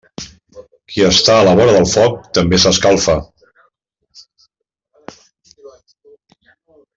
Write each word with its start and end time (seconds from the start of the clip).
Qui 0.93 1.03
està 1.07 1.35
a 1.41 1.43
la 1.47 1.51
vora 1.59 1.75
del 1.75 1.85
foc 1.91 2.15
també 2.37 2.59
s'escalfa. 2.63 3.17